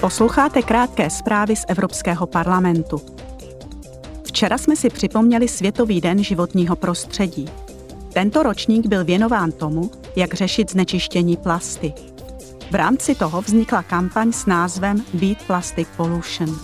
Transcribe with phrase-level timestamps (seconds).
[0.00, 3.00] Posloucháte krátké zprávy z Evropského parlamentu.
[4.24, 7.48] Včera jsme si připomněli Světový den životního prostředí.
[8.12, 11.92] Tento ročník byl věnován tomu, jak řešit znečištění plasty.
[12.70, 16.56] V rámci toho vznikla kampaň s názvem Beat Plastic Pollution.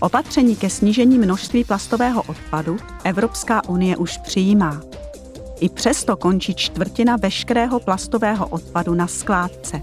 [0.00, 4.80] Opatření ke snížení množství plastového odpadu Evropská unie už přijímá.
[5.60, 9.82] I přesto končí čtvrtina veškerého plastového odpadu na skládce.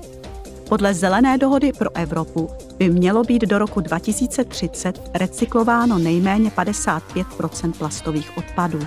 [0.69, 8.37] Podle Zelené dohody pro Evropu by mělo být do roku 2030 recyklováno nejméně 55% plastových
[8.37, 8.79] odpadů.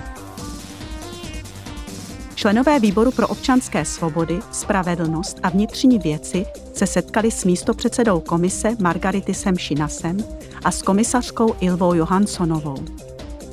[2.35, 9.57] Členové výboru pro občanské svobody, spravedlnost a vnitřní věci se setkali s místopředsedou komise Margaritisem
[9.57, 10.17] Šinasem
[10.63, 12.77] a s komisařkou Ilvou Johanssonovou.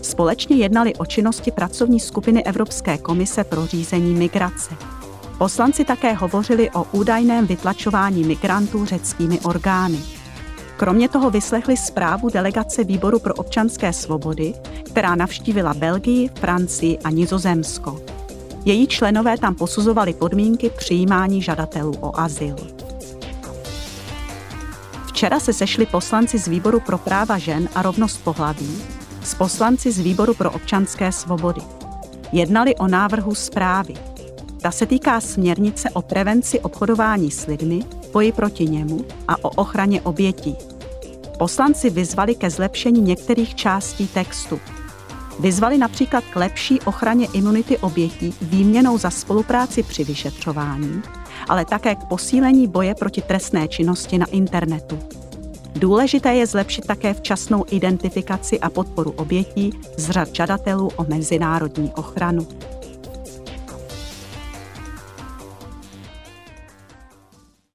[0.02, 4.95] Společně jednali o činnosti pracovní skupiny Evropské komise pro řízení migrace.
[5.38, 9.98] Poslanci také hovořili o údajném vytlačování migrantů řeckými orgány.
[10.76, 14.54] Kromě toho vyslechli zprávu delegace Výboru pro občanské svobody,
[14.86, 18.00] která navštívila Belgii, Francii a Nizozemsko.
[18.64, 22.56] Její členové tam posuzovali podmínky přijímání žadatelů o azyl.
[25.06, 28.82] Včera se sešli poslanci z Výboru pro práva žen a rovnost pohlaví
[29.22, 31.60] s poslanci z Výboru pro občanské svobody.
[32.32, 34.15] Jednali o návrhu zprávy.
[34.66, 37.80] Ta se týká směrnice o prevenci obchodování s lidmi,
[38.12, 40.56] boji proti němu a o ochraně obětí.
[41.38, 44.60] Poslanci vyzvali ke zlepšení některých částí textu.
[45.40, 51.02] Vyzvali například k lepší ochraně imunity obětí výměnou za spolupráci při vyšetřování,
[51.48, 54.98] ale také k posílení boje proti trestné činnosti na internetu.
[55.74, 62.46] Důležité je zlepšit také včasnou identifikaci a podporu obětí z řad žadatelů o mezinárodní ochranu.